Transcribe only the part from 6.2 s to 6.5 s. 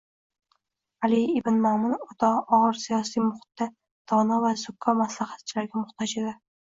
edi